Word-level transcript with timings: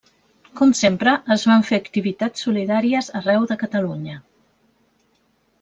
Com 0.59 0.71
sempre, 0.79 1.13
es 1.35 1.43
van 1.51 1.65
fer 1.67 1.79
activitats 1.83 2.45
solidàries 2.47 3.13
arreu 3.21 3.47
de 3.53 3.59
Catalunya. 3.65 4.21